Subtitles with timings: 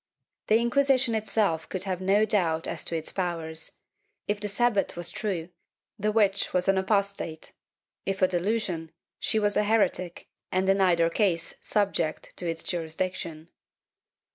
[0.45, 3.77] ^ The Inquisi tion itself could have no doubt as to its powers;
[4.27, 5.49] if the Sabbat was true,
[5.99, 7.51] the witch was an apostate;
[8.03, 13.49] if a delusion, she was a heretic and in either case subject to its jurisdiction.